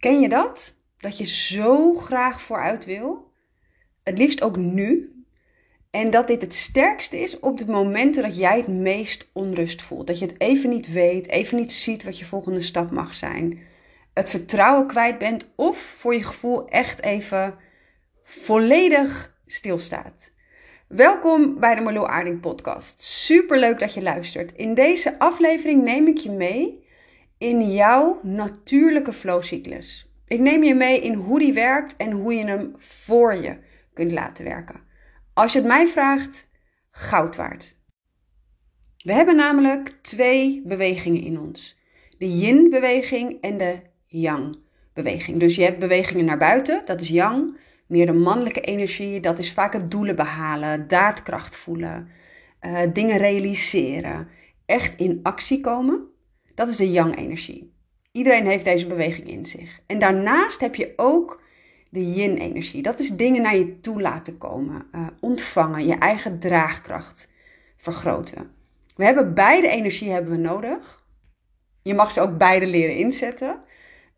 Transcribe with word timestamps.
Ken 0.00 0.20
je 0.20 0.28
dat? 0.28 0.74
Dat 0.98 1.18
je 1.18 1.26
zo 1.26 1.94
graag 1.94 2.42
vooruit 2.42 2.84
wil? 2.84 3.32
Het 4.02 4.18
liefst 4.18 4.42
ook 4.42 4.56
nu. 4.56 5.14
En 5.90 6.10
dat 6.10 6.26
dit 6.26 6.42
het 6.42 6.54
sterkste 6.54 7.20
is 7.20 7.40
op 7.40 7.58
de 7.58 7.66
momenten 7.66 8.22
dat 8.22 8.36
jij 8.36 8.56
het 8.56 8.68
meest 8.68 9.30
onrust 9.32 9.82
voelt. 9.82 10.06
Dat 10.06 10.18
je 10.18 10.26
het 10.26 10.40
even 10.40 10.70
niet 10.70 10.92
weet, 10.92 11.28
even 11.28 11.56
niet 11.56 11.72
ziet 11.72 12.04
wat 12.04 12.18
je 12.18 12.24
volgende 12.24 12.60
stap 12.60 12.90
mag 12.90 13.14
zijn. 13.14 13.58
Het 14.14 14.30
vertrouwen 14.30 14.86
kwijt 14.86 15.18
bent 15.18 15.48
of 15.54 15.78
voor 15.78 16.14
je 16.14 16.24
gevoel 16.24 16.68
echt 16.68 17.02
even 17.02 17.54
volledig 18.22 19.36
stilstaat. 19.46 20.32
Welkom 20.88 21.60
bij 21.60 21.74
de 21.74 21.80
Marlo 21.80 22.06
Aarding 22.06 22.40
podcast. 22.40 23.02
Super 23.02 23.58
leuk 23.58 23.78
dat 23.78 23.94
je 23.94 24.02
luistert. 24.02 24.52
In 24.52 24.74
deze 24.74 25.18
aflevering 25.18 25.82
neem 25.82 26.06
ik 26.06 26.18
je 26.18 26.30
mee 26.30 26.79
in 27.40 27.72
jouw 27.72 28.20
natuurlijke 28.22 29.12
flowcyclus. 29.12 30.08
Ik 30.26 30.40
neem 30.40 30.62
je 30.62 30.74
mee 30.74 31.00
in 31.00 31.14
hoe 31.14 31.38
die 31.38 31.52
werkt 31.52 31.96
en 31.96 32.10
hoe 32.10 32.34
je 32.34 32.44
hem 32.44 32.72
voor 32.76 33.34
je 33.34 33.56
kunt 33.92 34.12
laten 34.12 34.44
werken. 34.44 34.80
Als 35.32 35.52
je 35.52 35.58
het 35.58 35.66
mij 35.66 35.86
vraagt, 35.86 36.48
goud 36.90 37.36
waard. 37.36 37.76
We 38.96 39.12
hebben 39.12 39.36
namelijk 39.36 39.88
twee 39.88 40.62
bewegingen 40.64 41.22
in 41.22 41.40
ons: 41.40 41.78
de 42.18 42.38
yin-beweging 42.38 43.40
en 43.40 43.58
de 43.58 43.78
yang-beweging. 44.06 45.40
Dus 45.40 45.56
je 45.56 45.62
hebt 45.62 45.78
bewegingen 45.78 46.24
naar 46.24 46.38
buiten, 46.38 46.82
dat 46.84 47.00
is 47.00 47.08
yang. 47.08 47.58
Meer 47.86 48.06
de 48.06 48.12
mannelijke 48.12 48.60
energie, 48.60 49.20
dat 49.20 49.38
is 49.38 49.52
vaak 49.52 49.72
het 49.72 49.90
doelen 49.90 50.16
behalen, 50.16 50.88
daadkracht 50.88 51.56
voelen, 51.56 52.08
uh, 52.60 52.80
dingen 52.92 53.18
realiseren, 53.18 54.28
echt 54.66 55.00
in 55.00 55.20
actie 55.22 55.60
komen. 55.60 56.08
Dat 56.54 56.68
is 56.68 56.76
de 56.76 56.90
yang-energie. 56.90 57.72
Iedereen 58.12 58.46
heeft 58.46 58.64
deze 58.64 58.86
beweging 58.86 59.28
in 59.28 59.46
zich. 59.46 59.80
En 59.86 59.98
daarnaast 59.98 60.60
heb 60.60 60.74
je 60.74 60.92
ook 60.96 61.42
de 61.90 62.12
yin-energie. 62.12 62.82
Dat 62.82 62.98
is 62.98 63.10
dingen 63.10 63.42
naar 63.42 63.56
je 63.56 63.80
toe 63.80 64.00
laten 64.00 64.38
komen, 64.38 64.86
uh, 64.94 65.06
ontvangen, 65.20 65.86
je 65.86 65.94
eigen 65.94 66.38
draagkracht 66.38 67.28
vergroten. 67.76 68.50
We 68.96 69.04
hebben 69.04 69.34
beide 69.34 69.68
energie 69.68 70.10
hebben 70.10 70.32
we 70.32 70.38
nodig. 70.38 71.04
Je 71.82 71.94
mag 71.94 72.10
ze 72.12 72.20
ook 72.20 72.38
beide 72.38 72.66
leren 72.66 72.96
inzetten. 72.96 73.60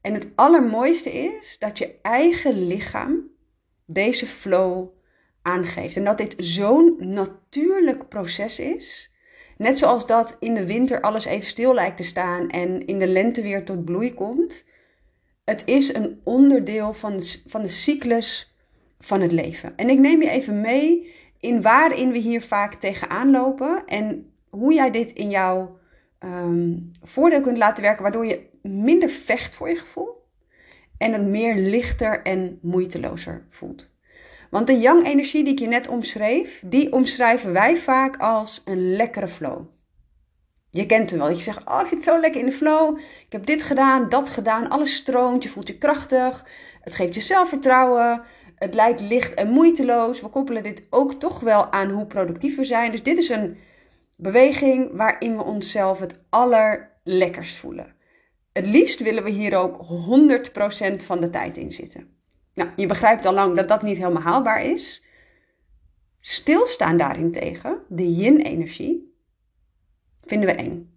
En 0.00 0.14
het 0.14 0.28
allermooiste 0.34 1.12
is 1.12 1.56
dat 1.58 1.78
je 1.78 1.94
eigen 2.02 2.66
lichaam 2.66 3.30
deze 3.86 4.26
flow 4.26 4.88
aangeeft. 5.42 5.96
En 5.96 6.04
dat 6.04 6.18
dit 6.18 6.34
zo'n 6.38 6.96
natuurlijk 6.98 8.08
proces 8.08 8.58
is. 8.58 9.11
Net 9.58 9.78
zoals 9.78 10.06
dat 10.06 10.36
in 10.40 10.54
de 10.54 10.66
winter 10.66 11.00
alles 11.00 11.24
even 11.24 11.48
stil 11.48 11.74
lijkt 11.74 11.96
te 11.96 12.02
staan 12.02 12.48
en 12.48 12.86
in 12.86 12.98
de 12.98 13.06
lente 13.06 13.42
weer 13.42 13.64
tot 13.64 13.84
bloei 13.84 14.14
komt. 14.14 14.64
Het 15.44 15.62
is 15.64 15.94
een 15.94 16.20
onderdeel 16.24 16.92
van 16.92 17.20
van 17.46 17.62
de 17.62 17.68
cyclus 17.68 18.56
van 18.98 19.20
het 19.20 19.32
leven. 19.32 19.76
En 19.76 19.90
ik 19.90 19.98
neem 19.98 20.22
je 20.22 20.30
even 20.30 20.60
mee 20.60 21.14
in 21.40 21.62
waarin 21.62 22.12
we 22.12 22.18
hier 22.18 22.42
vaak 22.42 22.74
tegenaan 22.74 23.30
lopen 23.30 23.82
en 23.86 24.32
hoe 24.50 24.74
jij 24.74 24.90
dit 24.90 25.12
in 25.12 25.30
jouw 25.30 25.78
um, 26.20 26.90
voordeel 27.02 27.40
kunt 27.40 27.58
laten 27.58 27.82
werken, 27.82 28.02
waardoor 28.02 28.26
je 28.26 28.48
minder 28.62 29.08
vecht 29.08 29.54
voor 29.54 29.68
je 29.68 29.76
gevoel 29.76 30.22
en 30.98 31.12
het 31.12 31.26
meer 31.26 31.56
lichter 31.56 32.22
en 32.22 32.58
moeitelozer 32.62 33.46
voelt. 33.48 33.91
Want 34.52 34.66
de 34.66 34.78
yang-energie 34.78 35.44
die 35.44 35.52
ik 35.52 35.58
je 35.58 35.66
net 35.66 35.88
omschreef, 35.88 36.62
die 36.64 36.92
omschrijven 36.92 37.52
wij 37.52 37.76
vaak 37.76 38.16
als 38.16 38.62
een 38.64 38.96
lekkere 38.96 39.28
flow. 39.28 39.64
Je 40.70 40.86
kent 40.86 41.10
hem 41.10 41.18
wel. 41.18 41.28
Je 41.28 41.36
zegt, 41.36 41.64
oh, 41.64 41.80
ik 41.80 41.88
zit 41.88 42.02
zo 42.02 42.20
lekker 42.20 42.40
in 42.40 42.46
de 42.46 42.52
flow. 42.52 42.98
Ik 42.98 43.32
heb 43.32 43.46
dit 43.46 43.62
gedaan, 43.62 44.08
dat 44.08 44.28
gedaan. 44.28 44.68
Alles 44.68 44.94
stroomt. 44.94 45.42
Je 45.42 45.48
voelt 45.48 45.66
je 45.66 45.78
krachtig. 45.78 46.46
Het 46.80 46.94
geeft 46.94 47.14
je 47.14 47.20
zelfvertrouwen. 47.20 48.22
Het 48.56 48.74
lijkt 48.74 49.00
licht 49.00 49.34
en 49.34 49.50
moeiteloos. 49.50 50.20
We 50.20 50.28
koppelen 50.28 50.62
dit 50.62 50.86
ook 50.90 51.12
toch 51.12 51.40
wel 51.40 51.72
aan 51.72 51.90
hoe 51.90 52.06
productief 52.06 52.56
we 52.56 52.64
zijn. 52.64 52.90
Dus 52.90 53.02
dit 53.02 53.18
is 53.18 53.28
een 53.28 53.58
beweging 54.16 54.90
waarin 54.92 55.36
we 55.36 55.42
onszelf 55.42 55.98
het 55.98 56.20
allerlekkerst 56.30 57.56
voelen. 57.56 57.94
Het 58.52 58.66
liefst 58.66 59.00
willen 59.00 59.24
we 59.24 59.30
hier 59.30 59.56
ook 59.56 59.86
100% 60.92 61.04
van 61.04 61.20
de 61.20 61.30
tijd 61.30 61.56
in 61.56 61.72
zitten. 61.72 62.21
Nou, 62.54 62.70
je 62.76 62.86
begrijpt 62.86 63.26
al 63.26 63.34
lang 63.34 63.56
dat 63.56 63.68
dat 63.68 63.82
niet 63.82 63.96
helemaal 63.96 64.22
haalbaar 64.22 64.64
is. 64.64 65.02
Stilstaan 66.20 66.96
daarentegen, 66.96 67.78
de 67.88 68.14
yin-energie, 68.14 69.14
vinden 70.20 70.48
we 70.48 70.54
eng. 70.54 70.92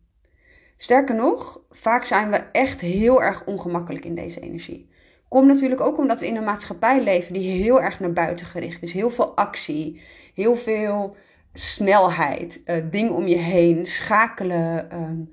Sterker 0.77 1.15
nog, 1.15 1.61
vaak 1.69 2.05
zijn 2.05 2.29
we 2.31 2.37
echt 2.37 2.81
heel 2.81 3.23
erg 3.23 3.45
ongemakkelijk 3.45 4.05
in 4.05 4.15
deze 4.15 4.39
energie. 4.39 4.89
Komt 5.29 5.47
natuurlijk 5.47 5.81
ook 5.81 5.97
omdat 5.97 6.19
we 6.19 6.27
in 6.27 6.35
een 6.35 6.43
maatschappij 6.43 7.03
leven 7.03 7.33
die 7.33 7.61
heel 7.61 7.81
erg 7.81 7.99
naar 7.99 8.13
buiten 8.13 8.45
gericht 8.45 8.81
is. 8.81 8.93
Heel 8.93 9.09
veel 9.09 9.35
actie, 9.35 10.01
heel 10.33 10.55
veel 10.55 11.15
snelheid, 11.53 12.61
uh, 12.65 12.83
dingen 12.89 13.13
om 13.13 13.27
je 13.27 13.37
heen, 13.37 13.85
schakelen. 13.85 14.91
Ehm, 14.91 15.23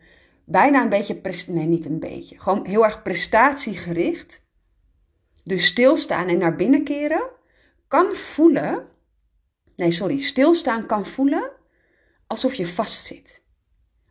bijna 0.44 0.82
een 0.82 0.88
beetje, 0.88 1.20
nee 1.46 1.66
niet 1.66 1.84
een 1.84 2.00
beetje, 2.00 2.40
gewoon 2.40 2.66
heel 2.66 2.84
erg 2.84 3.02
prestatiegericht. 3.02 4.42
Dus 5.44 5.66
stilstaan 5.66 6.28
en 6.28 6.38
naar 6.38 6.56
binnen 6.56 6.84
keren 6.84 7.22
kan 7.88 8.14
voelen, 8.14 8.88
nee 9.76 9.90
sorry, 9.90 10.18
stilstaan 10.18 10.86
kan 10.86 11.06
voelen 11.06 11.50
alsof 12.26 12.54
je 12.54 12.66
vastzit. 12.66 13.42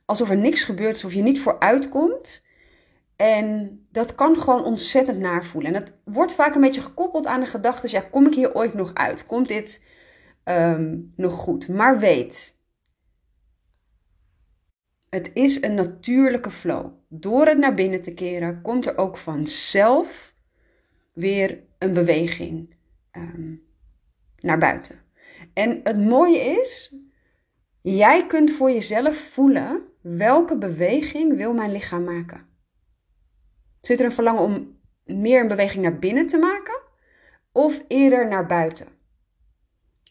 Alsof 0.06 0.30
er 0.30 0.38
niks 0.38 0.64
gebeurt, 0.64 0.94
alsof 0.94 1.14
je 1.14 1.22
niet 1.22 1.40
vooruit 1.40 1.90
komt. 1.90 2.44
En 3.16 3.80
dat 3.92 4.16
kan 4.16 4.38
gewoon 4.38 4.64
ontzettend 4.64 5.20
naar 5.20 5.46
voelen. 5.46 5.74
En 5.74 5.84
dat 5.84 5.94
wordt 6.14 6.34
vaak 6.34 6.56
een 6.56 6.62
beetje 6.62 6.82
gekoppeld 6.82 7.26
aan 7.26 7.40
de 7.40 7.46
gedachte: 7.46 7.88
ja, 7.92 8.02
kom 8.02 8.28
ik 8.28 8.36
hier 8.36 8.56
ooit 8.56 8.74
nog 8.74 8.94
uit? 8.94 9.26
Komt 9.26 9.48
dit 9.48 9.90
Ehm, 10.44 11.00
nog 11.16 11.34
goed. 11.34 11.68
Maar 11.68 12.00
weet, 12.00 12.58
het 15.10 15.32
is 15.34 15.62
een 15.62 15.74
natuurlijke 15.74 16.52
flow. 16.52 16.94
Door 17.08 17.46
het 17.46 17.58
naar 17.58 17.74
binnen 17.74 18.02
te 18.02 18.14
keren, 18.14 18.62
komt 18.62 18.88
er 18.88 18.98
ook 18.98 19.18
vanzelf 19.18 20.31
weer 21.12 21.64
een 21.78 21.94
beweging 21.94 22.76
ehm, 23.12 23.54
naar 24.40 24.58
buiten. 24.58 25.00
En 25.54 25.80
het 25.84 25.98
mooie 26.00 26.40
is, 26.40 26.96
jij 27.82 28.28
kunt 28.28 28.52
voor 28.52 28.72
jezelf 28.72 29.18
voelen 29.18 29.82
welke 30.02 30.58
beweging 30.58 31.36
wil 31.38 31.54
mijn 31.54 31.72
lichaam 31.72 32.04
maken. 32.04 32.46
Zit 33.82 34.00
er 34.00 34.06
een 34.06 34.12
verlangen 34.12 34.42
om 34.42 34.80
meer 35.06 35.42
een 35.42 35.48
beweging 35.48 35.84
naar 35.84 36.00
binnen 36.00 36.28
te 36.28 36.38
maken 36.38 36.80
of 37.52 37.84
eerder 37.88 38.28
naar 38.28 38.46
buiten? 38.46 38.88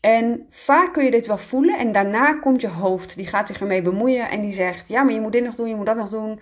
En 0.01 0.47
vaak 0.51 0.93
kun 0.93 1.05
je 1.05 1.11
dit 1.11 1.27
wel 1.27 1.39
voelen 1.39 1.79
en 1.79 1.93
daarna 1.93 2.35
komt 2.35 2.61
je 2.61 2.69
hoofd, 2.69 3.17
die 3.17 3.27
gaat 3.27 3.47
zich 3.47 3.61
ermee 3.61 3.83
bemoeien 3.83 4.29
en 4.29 4.41
die 4.41 4.53
zegt, 4.53 4.89
ja, 4.89 5.03
maar 5.03 5.15
je 5.15 5.21
moet 5.21 5.33
dit 5.33 5.45
nog 5.45 5.55
doen, 5.55 5.69
je 5.69 5.75
moet 5.75 5.87
dat 5.87 5.97
nog 5.97 6.11
doen. 6.11 6.41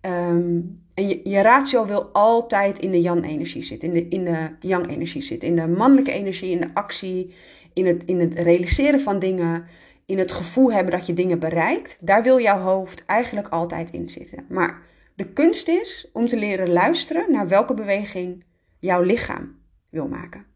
Ehm, 0.00 0.60
en 0.94 1.08
je, 1.08 1.20
je, 1.24 1.40
ratio 1.40 1.86
wil 1.86 2.02
altijd 2.02 2.78
in 2.78 2.90
de 2.90 3.00
yang-energie 3.00 3.62
zitten, 3.62 3.88
in 3.88 3.94
de, 3.94 4.08
in 4.08 4.24
de 4.24 4.68
yang-energie 4.68 5.22
zitten, 5.22 5.48
in 5.48 5.56
de 5.56 5.66
mannelijke 5.66 6.12
energie, 6.12 6.50
in 6.50 6.60
de 6.60 6.74
actie, 6.74 7.34
in 7.72 7.86
het, 7.86 8.02
in 8.04 8.20
het 8.20 8.34
realiseren 8.34 9.00
van 9.00 9.18
dingen, 9.18 9.66
in 10.06 10.18
het 10.18 10.32
gevoel 10.32 10.72
hebben 10.72 10.92
dat 10.92 11.06
je 11.06 11.14
dingen 11.14 11.38
bereikt. 11.38 11.98
Daar 12.00 12.22
wil 12.22 12.40
jouw 12.40 12.58
hoofd 12.58 13.04
eigenlijk 13.04 13.48
altijd 13.48 13.90
in 13.90 14.08
zitten. 14.08 14.44
Maar 14.48 14.82
de 15.14 15.32
kunst 15.32 15.68
is 15.68 16.08
om 16.12 16.28
te 16.28 16.36
leren 16.36 16.72
luisteren 16.72 17.32
naar 17.32 17.48
welke 17.48 17.74
beweging 17.74 18.44
jouw 18.78 19.02
lichaam 19.02 19.58
wil 19.90 20.08
maken. 20.08 20.46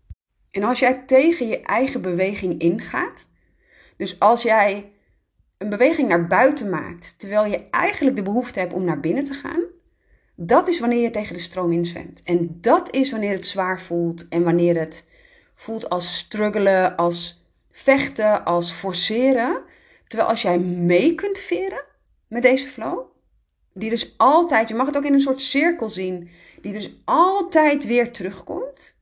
En 0.51 0.63
als 0.63 0.79
jij 0.79 1.03
tegen 1.07 1.49
je 1.49 1.61
eigen 1.61 2.03
beweging 2.03 2.61
ingaat, 2.61 3.27
dus 3.97 4.19
als 4.19 4.43
jij 4.43 4.93
een 5.63 5.69
beweging 5.69 6.09
naar 6.09 6.27
buiten 6.27 6.71
maakt, 6.71 7.19
terwijl 7.19 7.45
je 7.45 7.67
eigenlijk 7.71 8.17
de 8.17 8.23
behoefte 8.23 8.59
hebt 8.59 8.73
om 8.73 8.85
naar 8.85 9.01
binnen 9.01 9.25
te 9.25 9.35
gaan, 9.35 9.63
dat 10.35 10.69
is 10.69 10.81
wanneer 10.81 11.03
je 11.03 11.11
tegen 11.11 11.35
de 11.35 11.41
stroom 11.41 11.73
inzwemt. 11.73 12.23
En 12.23 12.59
dat 12.61 12.95
is 12.95 13.11
wanneer 13.11 13.33
het 13.33 13.47
zwaar 13.47 13.81
voelt 13.81 14.29
en 14.29 14.43
wanneer 14.43 14.79
het 14.79 15.09
voelt 15.55 15.89
als 15.89 16.17
struggelen, 16.17 16.97
als 16.97 17.47
vechten, 17.71 18.45
als 18.45 18.73
forceren. 18.73 19.63
Terwijl 20.07 20.31
als 20.31 20.43
jij 20.43 20.59
mee 20.59 21.15
kunt 21.15 21.39
veren 21.39 21.85
met 22.29 22.43
deze 22.43 22.69
flow, 22.69 23.01
die 23.75 23.91
dus 23.91 24.15
altijd, 24.17 24.69
je 24.69 24.75
mag 24.75 24.87
het 24.87 24.97
ook 24.97 25.05
in 25.05 25.13
een 25.13 25.21
soort 25.21 25.41
cirkel 25.41 25.89
zien, 25.89 26.31
die 26.61 26.73
dus 26.73 27.03
altijd 27.05 27.87
weer 27.87 28.13
terugkomt, 28.13 28.97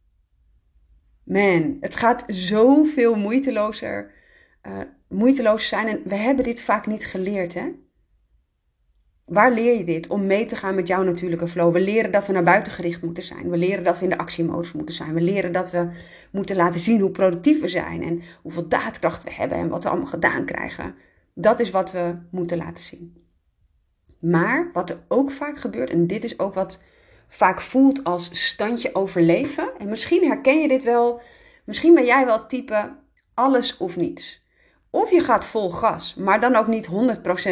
man, 1.23 1.77
het 1.81 1.97
gaat 1.97 2.25
zoveel 2.27 3.15
moeitelozer, 3.15 4.13
uh, 4.67 4.81
moeiteloos 5.11 5.69
zijn. 5.69 5.89
En 5.89 6.01
we 6.05 6.15
hebben 6.15 6.45
dit 6.45 6.63
vaak 6.63 6.87
niet 6.87 7.07
geleerd, 7.07 7.55
hè? 7.55 7.69
Waar 9.25 9.53
leer 9.53 9.79
je 9.79 9.85
dit? 9.85 10.09
Om 10.09 10.27
mee 10.27 10.47
te 10.47 10.57
gaan 10.57 10.75
met 10.75 10.87
jouw 10.87 11.03
natuurlijke 11.03 11.49
flow. 11.49 11.73
We 11.73 11.81
leren 11.81 12.11
dat 12.11 12.27
we 12.27 12.33
naar 12.33 12.43
buiten 12.43 12.73
gericht 12.73 13.03
moeten 13.03 13.23
zijn. 13.23 13.51
We 13.51 13.57
leren 13.57 13.85
dat 13.85 13.99
we 13.99 14.05
in 14.05 14.11
de 14.11 14.19
actiemodus 14.19 14.73
moeten 14.73 14.95
zijn. 14.95 15.15
We 15.15 15.21
leren 15.21 15.53
dat 15.53 15.71
we 15.71 15.89
moeten 16.31 16.57
laten 16.57 16.81
zien 16.81 17.01
hoe 17.01 17.11
productief 17.11 17.61
we 17.61 17.69
zijn. 17.69 18.03
En 18.03 18.23
hoeveel 18.43 18.69
daadkracht 18.69 19.25
we 19.25 19.33
hebben 19.33 19.59
en 19.59 19.69
wat 19.69 19.83
we 19.83 19.89
allemaal 19.89 20.07
gedaan 20.07 20.45
krijgen. 20.45 20.95
Dat 21.35 21.61
is 21.61 21.71
wat 21.71 21.93
we 21.93 22.17
moeten 22.31 22.57
laten 22.57 22.85
zien. 22.85 23.25
Maar 24.21 24.71
wat 24.73 24.91
er 24.91 24.99
ook 25.09 25.31
vaak 25.31 25.59
gebeurt, 25.59 25.91
en 25.91 26.07
dit 26.07 26.25
is 26.25 26.39
ook 26.39 26.55
wat 26.55 26.85
vaak 27.29 27.61
voelt 27.61 28.05
als 28.05 28.47
standje 28.49 28.95
overleven. 28.95 29.71
En 29.79 29.89
misschien 29.89 30.27
herken 30.27 30.61
je 30.61 30.69
dit 30.69 30.85
wel. 30.85 31.21
Misschien 31.65 31.95
ben 31.95 32.05
jij 32.05 32.25
wel 32.25 32.39
het 32.39 32.49
type 32.49 32.97
alles 33.35 33.77
of 33.77 33.97
niets. 33.97 34.43
Of 34.91 35.11
je 35.11 35.21
gaat 35.21 35.47
vol 35.47 35.71
gas, 35.71 36.15
maar 36.15 36.41
dan 36.41 36.57
ook 36.57 36.67
niet 36.67 36.89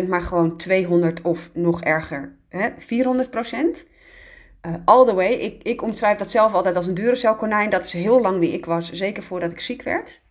100%, 0.05 0.09
maar 0.09 0.23
gewoon 0.23 0.57
200 0.57 1.23
of 1.23 1.51
nog 1.53 1.83
erger, 1.83 2.39
hè, 2.49 2.71
400%. 2.79 3.87
Uh, 4.67 4.75
all 4.85 5.07
the 5.07 5.15
way. 5.15 5.33
Ik, 5.33 5.63
ik 5.63 5.83
omschrijf 5.83 6.19
dat 6.19 6.31
zelf 6.31 6.53
altijd 6.53 6.77
als 6.77 6.87
een 6.87 6.95
dure 6.95 7.37
konijn. 7.37 7.71
Dat 7.71 7.85
is 7.85 7.93
heel 7.93 8.21
lang 8.21 8.39
wie 8.39 8.53
ik 8.53 8.65
was, 8.65 8.93
zeker 8.93 9.23
voordat 9.23 9.51
ik 9.51 9.61
ziek 9.61 9.83
werd. 9.83 10.23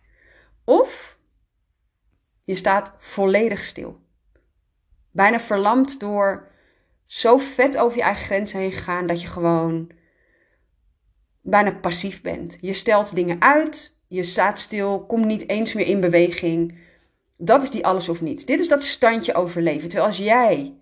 Of 0.64 1.18
je 2.44 2.54
staat 2.54 2.94
volledig 2.98 3.64
stil. 3.64 4.00
Bijna 5.10 5.40
verlamd 5.40 6.00
door 6.00 6.48
zo 7.04 7.36
vet 7.36 7.76
over 7.76 7.96
je 7.96 8.02
eigen 8.02 8.24
grenzen 8.24 8.58
heen 8.58 8.72
gaan 8.72 9.06
dat 9.06 9.22
je 9.22 9.28
gewoon 9.28 9.90
bijna 11.40 11.72
passief 11.72 12.22
bent. 12.22 12.56
Je 12.60 12.72
stelt 12.72 13.14
dingen 13.14 13.42
uit, 13.42 14.00
je 14.08 14.22
staat 14.22 14.60
stil, 14.60 15.06
komt 15.06 15.24
niet 15.24 15.48
eens 15.48 15.72
meer 15.72 15.86
in 15.86 16.00
beweging. 16.00 16.78
Dat 17.40 17.62
is 17.62 17.70
die 17.70 17.86
alles 17.86 18.08
of 18.08 18.20
niets. 18.20 18.44
Dit 18.44 18.60
is 18.60 18.68
dat 18.68 18.84
standje 18.84 19.34
overleven. 19.34 19.88
Terwijl 19.88 20.08
als 20.08 20.18
jij 20.18 20.74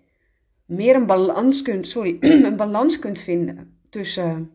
meer 0.65 0.95
een 0.95 1.05
balans 1.05 1.61
kunt, 1.61 1.87
sorry, 1.87 2.17
een 2.45 2.55
balans 2.55 2.99
kunt 2.99 3.19
vinden 3.19 3.79
tussen 3.89 4.51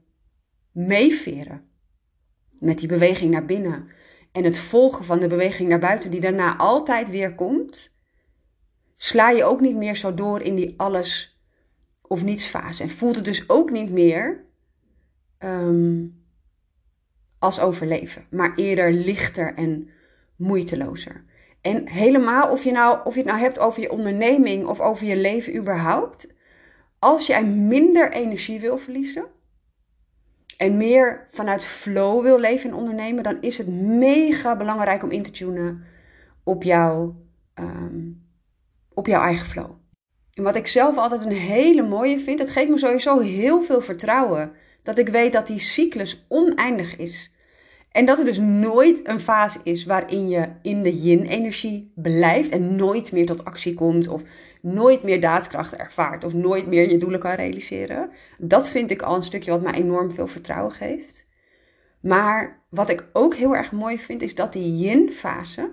meeveren 0.73 1.65
met 2.51 2.79
die 2.79 2.89
beweging 2.89 3.31
naar 3.31 3.45
binnen 3.45 3.89
en 4.33 4.45
het 4.45 4.59
volgen 4.59 5.05
van 5.05 5.19
de 5.19 5.27
beweging 5.27 5.69
naar 5.69 5.79
buiten 5.79 6.11
die 6.11 6.21
daarna 6.21 6.57
altijd 6.57 7.11
weer 7.11 7.35
komt, 7.35 7.95
sla 8.97 9.31
je 9.31 9.45
ook 9.45 9.61
niet 9.61 9.77
meer 9.77 9.97
zo 9.97 10.15
door 10.15 10.41
in 10.41 10.55
die 10.55 10.75
alles 10.77 11.41
of 12.03 12.25
niets 12.25 12.47
fase 12.47 12.83
en 12.83 12.91
voelt 12.91 13.17
het 13.17 13.25
dus 13.25 13.49
ook 13.49 13.71
niet 13.71 13.91
meer 13.91 14.45
ehm, 15.39 16.07
als 17.39 17.61
overleven, 17.61 18.27
maar 18.31 18.55
eerder 18.55 18.93
lichter 18.93 19.55
en 19.55 19.91
moeitelozer. 20.37 21.25
En 21.63 21.89
helemaal 21.89 22.51
of 22.51 22.65
je, 22.65 22.73
nou, 22.73 22.99
of 23.05 23.15
je 23.15 23.21
het 23.21 23.29
nou 23.29 23.41
hebt 23.41 23.59
over 23.59 23.83
je 23.83 23.91
onderneming 23.91 24.67
of 24.67 24.81
over 24.81 25.07
je 25.07 25.17
leven 25.17 25.57
überhaupt. 25.57 26.27
Als 26.99 27.27
jij 27.27 27.45
minder 27.45 28.13
energie 28.13 28.61
wil 28.61 28.79
verliezen 28.79 29.27
en 30.57 30.77
meer 30.77 31.27
vanuit 31.31 31.65
flow 31.65 32.23
wil 32.23 32.39
leven 32.39 32.71
en 32.71 32.77
ondernemen, 32.77 33.23
dan 33.23 33.41
is 33.41 33.59
het 33.59 33.69
mega 33.81 34.57
belangrijk 34.57 35.03
om 35.03 35.11
in 35.11 35.23
te 35.23 35.31
tunen 35.31 35.85
op, 36.45 36.63
jou, 36.63 37.13
ehm, 37.55 38.11
op 38.95 39.07
jouw 39.07 39.23
eigen 39.23 39.47
flow. 39.47 39.71
En 40.33 40.43
wat 40.43 40.57
ik 40.57 40.67
zelf 40.67 40.97
altijd 40.97 41.25
een 41.25 41.33
hele 41.33 41.83
mooie 41.83 42.19
vind, 42.19 42.39
het 42.39 42.51
geeft 42.51 42.71
me 42.71 42.79
sowieso 42.79 43.19
heel 43.19 43.63
veel 43.63 43.81
vertrouwen. 43.81 44.53
Dat 44.83 44.99
ik 44.99 45.09
weet 45.09 45.33
dat 45.33 45.47
die 45.47 45.59
cyclus 45.59 46.25
oneindig 46.29 46.97
is. 46.97 47.32
En 47.93 48.05
dat 48.05 48.19
er 48.19 48.25
dus 48.25 48.39
nooit 48.39 49.09
een 49.09 49.21
fase 49.21 49.61
is 49.63 49.85
waarin 49.85 50.29
je 50.29 50.49
in 50.63 50.83
de 50.83 50.93
yin-energie 50.93 51.93
blijft 51.95 52.51
en 52.51 52.77
nooit 52.77 53.13
meer 53.13 53.27
tot 53.27 53.45
actie 53.45 53.75
komt 53.75 54.09
of 54.09 54.23
nooit 54.61 55.03
meer 55.03 55.21
daadkracht 55.21 55.75
ervaart 55.75 56.25
of 56.25 56.33
nooit 56.33 56.67
meer 56.67 56.91
je 56.91 56.99
doelen 56.99 57.21
kan 57.21 57.33
realiseren. 57.35 58.11
Dat 58.39 58.69
vind 58.69 58.91
ik 58.91 59.03
al 59.03 59.15
een 59.15 59.23
stukje 59.23 59.51
wat 59.51 59.63
mij 59.63 59.73
enorm 59.73 60.13
veel 60.13 60.27
vertrouwen 60.27 60.73
geeft. 60.73 61.27
Maar 62.01 62.63
wat 62.69 62.89
ik 62.89 63.09
ook 63.13 63.35
heel 63.35 63.57
erg 63.57 63.73
mooi 63.73 63.99
vind 63.99 64.23
is 64.23 64.35
dat 64.35 64.53
die 64.53 64.77
yin-fase, 64.77 65.71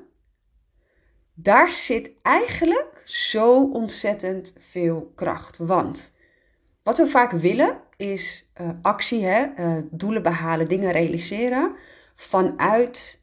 daar 1.34 1.72
zit 1.72 2.12
eigenlijk 2.22 3.02
zo 3.06 3.64
ontzettend 3.64 4.56
veel 4.60 5.12
kracht. 5.16 5.58
Want 5.58 6.14
wat 6.84 6.98
we 6.98 7.08
vaak 7.08 7.32
willen 7.32 7.78
is 7.98 8.50
uh, 8.62 8.70
actie, 8.82 9.26
hè? 9.26 9.46
Uh, 9.60 9.78
doelen 9.92 10.24
behalen, 10.24 10.68
dingen 10.68 10.92
realiseren 10.92 11.76
vanuit, 12.20 13.22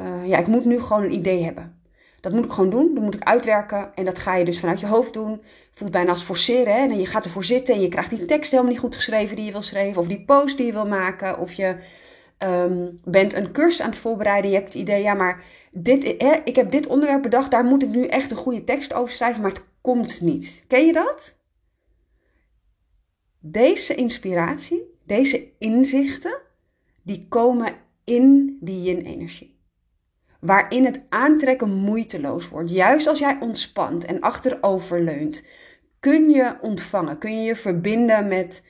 uh, 0.00 0.26
ja, 0.26 0.38
ik 0.38 0.46
moet 0.46 0.64
nu 0.64 0.80
gewoon 0.80 1.02
een 1.02 1.12
idee 1.12 1.44
hebben. 1.44 1.80
Dat 2.20 2.32
moet 2.32 2.44
ik 2.44 2.50
gewoon 2.50 2.70
doen, 2.70 2.94
dat 2.94 3.04
moet 3.04 3.14
ik 3.14 3.22
uitwerken 3.22 3.94
en 3.94 4.04
dat 4.04 4.18
ga 4.18 4.34
je 4.34 4.44
dus 4.44 4.60
vanuit 4.60 4.80
je 4.80 4.86
hoofd 4.86 5.12
doen. 5.12 5.42
Voelt 5.72 5.90
bijna 5.90 6.10
als 6.10 6.22
forceren, 6.22 6.74
hè? 6.74 6.80
En 6.80 6.98
je 6.98 7.06
gaat 7.06 7.24
ervoor 7.24 7.44
zitten 7.44 7.74
en 7.74 7.80
je 7.80 7.88
krijgt 7.88 8.10
die 8.10 8.24
tekst 8.24 8.50
helemaal 8.50 8.72
niet 8.72 8.80
goed 8.80 8.94
geschreven 8.94 9.36
die 9.36 9.44
je 9.44 9.50
wil 9.50 9.62
schrijven, 9.62 10.00
of 10.00 10.08
die 10.08 10.24
post 10.24 10.56
die 10.56 10.66
je 10.66 10.72
wil 10.72 10.86
maken, 10.86 11.38
of 11.38 11.52
je 11.52 11.76
um, 12.38 13.00
bent 13.04 13.34
een 13.34 13.52
cursus 13.52 13.80
aan 13.80 13.90
het 13.90 13.98
voorbereiden. 13.98 14.50
Je 14.50 14.56
hebt 14.56 14.72
het 14.72 14.82
idee, 14.82 15.02
ja, 15.02 15.14
maar 15.14 15.44
dit, 15.70 16.14
hè, 16.18 16.34
ik 16.44 16.56
heb 16.56 16.70
dit 16.70 16.86
onderwerp 16.86 17.22
bedacht, 17.22 17.50
daar 17.50 17.64
moet 17.64 17.82
ik 17.82 17.88
nu 17.88 18.06
echt 18.06 18.30
een 18.30 18.36
goede 18.36 18.64
tekst 18.64 18.92
over 18.92 19.12
schrijven, 19.12 19.42
maar 19.42 19.50
het 19.50 19.64
komt 19.80 20.20
niet. 20.20 20.64
Ken 20.68 20.86
je 20.86 20.92
dat? 20.92 21.36
Deze 23.38 23.94
inspiratie, 23.94 24.98
deze 25.04 25.48
inzichten, 25.58 26.38
die 27.02 27.26
komen 27.28 27.86
in 28.08 28.56
die 28.60 28.82
yin-energie. 28.82 29.56
Waarin 30.40 30.84
het 30.84 31.00
aantrekken 31.08 31.70
moeiteloos 31.70 32.48
wordt. 32.48 32.70
Juist 32.70 33.06
als 33.06 33.18
jij 33.18 33.36
ontspant 33.40 34.04
en 34.04 34.20
achteroverleunt, 34.20 35.46
kun 36.00 36.30
je 36.30 36.56
ontvangen, 36.60 37.18
kun 37.18 37.40
je 37.40 37.46
je 37.46 37.56
verbinden 37.56 38.28
met 38.28 38.64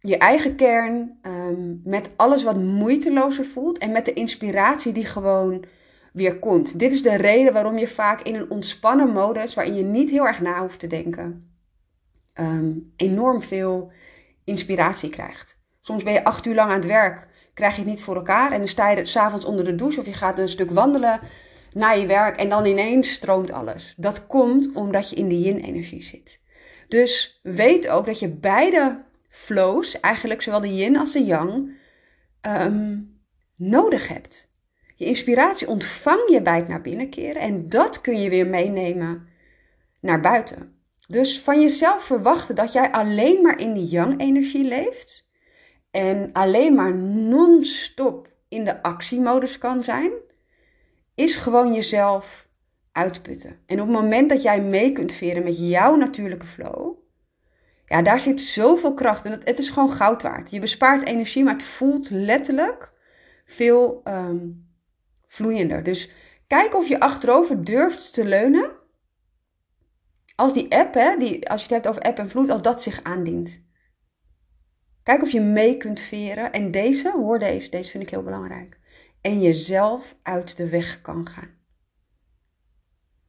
je 0.00 0.18
eigen 0.18 0.56
kern, 0.56 1.18
um, 1.22 1.80
met 1.84 2.10
alles 2.16 2.42
wat 2.42 2.56
moeitelozer 2.56 3.44
voelt 3.44 3.78
en 3.78 3.92
met 3.92 4.04
de 4.04 4.12
inspiratie 4.12 4.92
die 4.92 5.04
gewoon 5.04 5.64
weer 6.12 6.38
komt. 6.38 6.78
Dit 6.78 6.92
is 6.92 7.02
de 7.02 7.16
reden 7.16 7.52
waarom 7.52 7.78
je 7.78 7.88
vaak 7.88 8.20
in 8.20 8.34
een 8.34 8.50
ontspannen 8.50 9.12
modus, 9.12 9.54
waarin 9.54 9.74
je 9.74 9.84
niet 9.84 10.10
heel 10.10 10.26
erg 10.26 10.40
na 10.40 10.60
hoeft 10.60 10.78
te 10.78 10.86
denken, 10.86 11.54
um, 12.40 12.92
enorm 12.96 13.42
veel 13.42 13.92
inspiratie 14.44 15.10
krijgt. 15.10 15.60
Soms 15.80 16.02
ben 16.02 16.12
je 16.12 16.24
acht 16.24 16.46
uur 16.46 16.54
lang 16.54 16.70
aan 16.70 16.76
het 16.76 16.86
werk 16.86 17.28
krijg 17.54 17.74
je 17.74 17.80
het 17.80 17.90
niet 17.90 18.02
voor 18.02 18.16
elkaar. 18.16 18.52
En 18.52 18.58
dan 18.58 18.68
sta 18.68 18.90
je 18.90 19.04
s'avonds 19.04 19.44
onder 19.44 19.64
de 19.64 19.74
douche 19.74 20.00
of 20.00 20.06
je 20.06 20.12
gaat 20.12 20.38
een 20.38 20.48
stuk 20.48 20.70
wandelen 20.70 21.20
naar 21.72 21.98
je 21.98 22.06
werk 22.06 22.36
en 22.36 22.48
dan 22.48 22.64
ineens 22.64 23.12
stroomt 23.12 23.52
alles. 23.52 23.94
Dat 23.96 24.26
komt 24.26 24.72
omdat 24.74 25.10
je 25.10 25.16
in 25.16 25.28
de 25.28 25.38
yin-energie 25.38 26.02
zit. 26.02 26.40
Dus 26.88 27.40
weet 27.42 27.88
ook 27.88 28.06
dat 28.06 28.18
je 28.18 28.28
beide 28.28 29.04
flows, 29.28 30.00
eigenlijk 30.00 30.42
zowel 30.42 30.60
de 30.60 30.74
yin 30.74 30.96
als 30.96 31.12
de 31.12 31.24
yang, 31.24 31.76
ehm, 32.40 32.98
nodig 33.56 34.08
hebt. 34.08 34.50
Je 34.96 35.04
inspiratie 35.04 35.68
ontvang 35.68 36.28
je 36.28 36.42
bij 36.42 36.56
het 36.56 36.68
naar 36.68 36.80
binnen 36.80 37.10
keren 37.10 37.42
en 37.42 37.68
dat 37.68 38.00
kun 38.00 38.20
je 38.20 38.30
weer 38.30 38.46
meenemen 38.46 39.28
naar 40.00 40.20
buiten. 40.20 40.76
Dus 41.06 41.40
van 41.40 41.60
jezelf 41.60 42.04
verwachten 42.04 42.54
dat 42.54 42.72
jij 42.72 42.90
alleen 42.90 43.42
maar 43.42 43.58
in 43.58 43.72
die 43.72 43.86
yang-energie 43.86 44.64
leeft, 44.64 45.28
en 45.92 46.30
alleen 46.32 46.74
maar 46.74 46.94
non-stop 46.94 48.28
in 48.48 48.64
de 48.64 48.82
actiemodus 48.82 49.58
kan 49.58 49.82
zijn, 49.82 50.10
is 51.14 51.36
gewoon 51.36 51.74
jezelf 51.74 52.48
uitputten. 52.92 53.58
En 53.66 53.80
op 53.80 53.86
het 53.86 53.96
moment 53.96 54.28
dat 54.28 54.42
jij 54.42 54.62
mee 54.62 54.92
kunt 54.92 55.12
veren 55.12 55.44
met 55.44 55.68
jouw 55.68 55.96
natuurlijke 55.96 56.46
flow, 56.46 56.96
ja, 57.86 58.02
daar 58.02 58.20
zit 58.20 58.40
zoveel 58.40 58.94
kracht. 58.94 59.24
En 59.24 59.40
het, 59.44 59.58
is 59.58 59.68
gewoon 59.68 59.90
goud 59.90 60.22
waard. 60.22 60.50
Je 60.50 60.60
bespaart 60.60 61.06
energie, 61.06 61.44
maar 61.44 61.52
het 61.52 61.62
voelt 61.62 62.10
letterlijk 62.10 62.92
veel 63.44 64.00
um, 64.04 64.68
vloeiender. 65.26 65.82
Dus 65.82 66.10
kijk 66.46 66.74
of 66.74 66.88
je 66.88 67.00
achterover 67.00 67.64
durft 67.64 68.14
te 68.14 68.24
leunen. 68.24 68.70
Als 70.36 70.52
die 70.52 70.76
app, 70.76 70.94
hè, 70.94 71.16
die, 71.16 71.50
als 71.50 71.60
je 71.60 71.74
het 71.74 71.84
hebt 71.84 71.86
over 71.86 72.02
app 72.02 72.18
en 72.18 72.28
vloed, 72.28 72.50
als 72.50 72.62
dat 72.62 72.82
zich 72.82 73.02
aandient. 73.02 73.62
Kijk 75.02 75.22
of 75.22 75.30
je 75.30 75.40
mee 75.40 75.76
kunt 75.76 76.00
veren. 76.00 76.52
En 76.52 76.70
deze, 76.70 77.10
hoor 77.10 77.38
deze, 77.38 77.70
deze 77.70 77.90
vind 77.90 78.02
ik 78.02 78.10
heel 78.10 78.22
belangrijk. 78.22 78.78
En 79.20 79.40
jezelf 79.40 80.16
uit 80.22 80.56
de 80.56 80.68
weg 80.68 81.00
kan 81.00 81.28
gaan. 81.28 81.50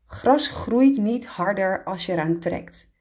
Gras 0.06 0.48
groeit 0.48 0.98
niet 0.98 1.26
harder 1.26 1.84
als 1.84 2.06
je 2.06 2.12
eraan 2.12 2.40
trekt. 2.40 2.92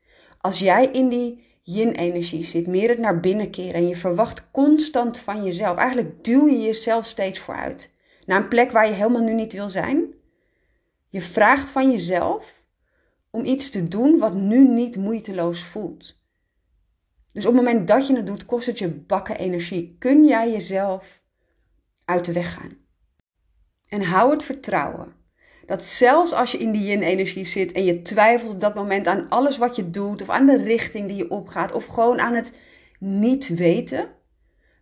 Als 0.41 0.59
jij 0.59 0.87
in 0.87 1.09
die 1.09 1.45
yin-energie 1.63 2.45
zit, 2.45 2.67
meer 2.67 2.89
het 2.89 2.99
naar 2.99 3.21
binnen 3.21 3.51
keren 3.51 3.75
en 3.75 3.89
je 3.89 3.97
verwacht 3.97 4.51
constant 4.51 5.19
van 5.19 5.45
jezelf. 5.45 5.77
Eigenlijk 5.77 6.25
duw 6.25 6.49
je 6.49 6.61
jezelf 6.61 7.07
steeds 7.07 7.39
vooruit. 7.39 7.95
Naar 8.27 8.43
een 8.43 8.49
plek 8.49 8.71
waar 8.71 8.87
je 8.87 8.95
helemaal 8.95 9.23
nu 9.23 9.33
niet 9.33 9.53
wil 9.53 9.69
zijn. 9.69 10.15
Je 11.09 11.21
vraagt 11.21 11.71
van 11.71 11.91
jezelf 11.91 12.65
om 13.31 13.45
iets 13.45 13.71
te 13.71 13.89
doen 13.89 14.19
wat 14.19 14.35
nu 14.35 14.69
niet 14.69 14.97
moeiteloos 14.97 15.65
voelt. 15.65 16.22
Dus 17.33 17.47
op 17.47 17.55
het 17.55 17.65
moment 17.65 17.89
dat 17.89 18.07
je 18.07 18.17
het 18.17 18.27
doet, 18.27 18.45
kost 18.45 18.67
het 18.67 18.79
je 18.79 18.89
bakken 18.89 19.39
energie. 19.39 19.97
Kun 19.99 20.25
jij 20.25 20.51
jezelf 20.51 21.23
uit 22.05 22.25
de 22.25 22.33
weg 22.33 22.53
gaan. 22.53 22.77
En 23.89 24.03
hou 24.03 24.31
het 24.31 24.43
vertrouwen 24.43 25.21
dat 25.67 25.85
zelfs 25.85 26.33
als 26.33 26.53
je 26.53 26.59
in 26.59 26.73
die 26.73 26.83
yin-energie 26.83 27.45
zit 27.45 27.73
en 27.73 27.85
je 27.85 28.03
twijfelt 28.03 28.51
op 28.51 28.61
dat 28.61 28.75
moment 28.75 29.07
aan 29.07 29.29
alles 29.29 29.59
wat 29.59 29.77
je 29.77 29.91
doet, 29.91 30.23
of 30.23 30.31
aan 30.31 30.47
de 30.47 30.57
richting 30.57 31.09
die 31.09 31.17
je 31.17 31.31
opgaat, 31.31 31.73
of 31.73 31.87
gewoon 31.87 32.21
aan 32.21 32.35
het 32.35 32.53
niet 32.99 33.49
weten, 33.49 34.09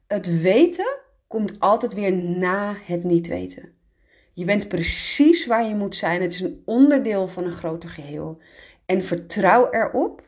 het 0.06 0.40
weten 0.40 0.98
komt 1.26 1.60
altijd 1.60 1.94
weer 1.94 2.12
na 2.12 2.76
het 2.84 3.04
niet 3.04 3.26
weten. 3.26 3.72
Je 4.32 4.44
bent 4.44 4.68
precies 4.68 5.46
waar 5.46 5.68
je 5.68 5.74
moet 5.74 5.96
zijn. 5.96 6.22
Het 6.22 6.32
is 6.32 6.40
een 6.40 6.62
onderdeel 6.64 7.28
van 7.28 7.44
een 7.44 7.52
groter 7.52 7.88
geheel. 7.88 8.42
En 8.86 9.04
vertrouw 9.04 9.70
erop 9.70 10.22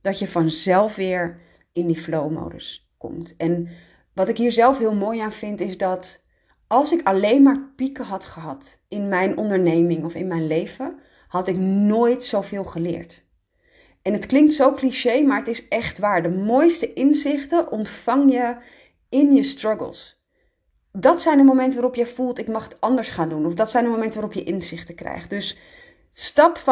dat 0.00 0.18
je 0.18 0.28
vanzelf 0.28 0.96
weer 0.96 1.40
in 1.72 1.86
die 1.86 1.98
flow-modus 1.98 2.90
komt. 2.98 3.36
En 3.36 3.68
wat 4.14 4.28
ik 4.28 4.36
hier 4.36 4.52
zelf 4.52 4.78
heel 4.78 4.94
mooi 4.94 5.20
aan 5.20 5.32
vind, 5.32 5.60
is 5.60 5.78
dat 5.78 6.24
als 6.66 6.92
ik 6.92 7.06
alleen 7.06 7.42
maar 7.42 7.72
pieken 7.76 8.04
had 8.04 8.24
gehad 8.24 8.78
in 8.88 9.08
mijn 9.08 9.36
onderneming 9.36 10.04
of 10.04 10.14
in 10.14 10.26
mijn 10.26 10.46
leven, 10.46 10.98
had 11.28 11.48
ik 11.48 11.56
nooit 11.56 12.24
zoveel 12.24 12.64
geleerd. 12.64 13.24
En 14.02 14.12
het 14.12 14.26
klinkt 14.26 14.52
zo 14.52 14.72
cliché, 14.72 15.20
maar 15.20 15.38
het 15.38 15.48
is 15.48 15.68
echt 15.68 15.98
waar. 15.98 16.22
De 16.22 16.28
mooiste 16.28 16.92
inzichten 16.92 17.70
ontvang 17.70 18.32
je 18.32 18.56
in 19.08 19.34
je 19.34 19.42
struggles. 19.42 20.20
Dat 20.92 21.22
zijn 21.22 21.36
de 21.36 21.44
momenten 21.44 21.74
waarop 21.74 21.94
je 21.94 22.06
voelt, 22.06 22.38
ik 22.38 22.48
mag 22.48 22.64
het 22.64 22.80
anders 22.80 23.10
gaan 23.10 23.28
doen. 23.28 23.46
Of 23.46 23.54
dat 23.54 23.70
zijn 23.70 23.84
de 23.84 23.90
momenten 23.90 24.20
waarop 24.20 24.38
je 24.38 24.44
inzichten 24.44 24.94
krijgt. 24.94 25.30
Dus 25.30 25.58
stop. 26.12 26.62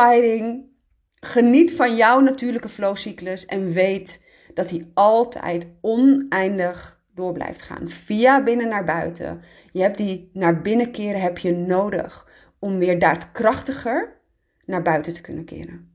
Geniet 1.20 1.72
van 1.72 1.96
jouw 1.96 2.20
natuurlijke 2.20 2.68
flowcyclus. 2.68 3.46
En 3.46 3.72
weet 3.72 4.20
dat 4.54 4.68
die 4.68 4.90
altijd 4.94 5.66
oneindig 5.80 7.00
door 7.14 7.32
blijft 7.32 7.62
gaan. 7.62 7.88
Via 7.88 8.42
binnen 8.42 8.68
naar 8.68 8.84
buiten. 8.84 9.40
Je 9.72 9.82
hebt 9.82 9.98
die 9.98 10.30
naar 10.32 10.60
binnen 10.60 10.90
keren 10.90 11.20
heb 11.20 11.38
je 11.38 11.52
nodig 11.52 12.28
om 12.58 12.78
weer 12.78 12.98
daadkrachtiger 12.98 14.20
naar 14.64 14.82
buiten 14.82 15.12
te 15.12 15.20
kunnen 15.20 15.44
keren. 15.44 15.88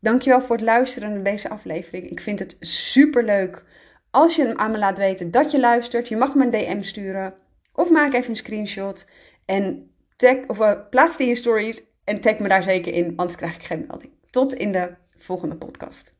Dankjewel 0.00 0.40
voor 0.40 0.56
het 0.56 0.64
luisteren 0.64 1.12
naar 1.12 1.22
deze 1.22 1.48
aflevering. 1.48 2.10
Ik 2.10 2.20
vind 2.20 2.38
het 2.38 2.56
super 2.60 3.24
leuk 3.24 3.64
als 4.10 4.36
je 4.36 4.56
aan 4.56 4.70
me 4.70 4.78
laat 4.78 4.98
weten 4.98 5.30
dat 5.30 5.50
je 5.50 5.60
luistert. 5.60 6.08
Je 6.08 6.16
mag 6.16 6.34
me 6.34 6.44
een 6.44 6.50
DM 6.50 6.82
sturen 6.82 7.34
of 7.72 7.90
maak 7.90 8.12
even 8.12 8.30
een 8.30 8.36
screenshot 8.36 9.06
en 9.44 9.90
tag, 10.16 10.36
of, 10.46 10.58
uh, 10.58 10.72
plaats 10.90 11.16
die 11.16 11.28
in 11.28 11.36
stories 11.36 11.82
en 12.04 12.20
tag 12.20 12.38
me 12.38 12.48
daar 12.48 12.62
zeker 12.62 12.92
in, 12.92 13.12
anders 13.16 13.36
krijg 13.36 13.54
ik 13.54 13.62
geen 13.62 13.84
melding. 13.86 14.12
Tot 14.30 14.54
in 14.54 14.72
de 14.72 14.94
volgende 15.16 15.56
podcast. 15.56 16.17